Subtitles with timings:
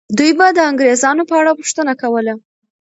[0.17, 2.33] دوی به د انګریزانو په اړه پوښتنه کوله.